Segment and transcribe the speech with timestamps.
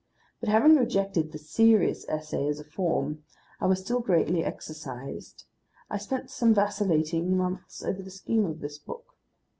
[0.39, 3.23] But having rejected the "serious" essay as a form,
[3.59, 5.43] I was still greatly exercised,
[5.91, 9.15] I spent some vacillating months, over the scheme of this book.